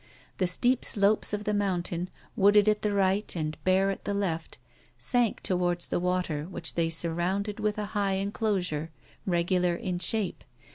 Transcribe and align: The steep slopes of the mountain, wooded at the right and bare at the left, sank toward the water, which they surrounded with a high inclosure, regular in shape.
The 0.39 0.47
steep 0.47 0.83
slopes 0.83 1.31
of 1.31 1.43
the 1.43 1.53
mountain, 1.53 2.09
wooded 2.35 2.67
at 2.67 2.81
the 2.81 2.91
right 2.91 3.35
and 3.35 3.55
bare 3.63 3.91
at 3.91 4.03
the 4.03 4.15
left, 4.15 4.57
sank 4.97 5.41
toward 5.43 5.81
the 5.81 5.99
water, 5.99 6.45
which 6.45 6.73
they 6.73 6.89
surrounded 6.89 7.59
with 7.59 7.77
a 7.77 7.85
high 7.93 8.13
inclosure, 8.13 8.89
regular 9.27 9.75
in 9.75 9.99
shape. 9.99 10.43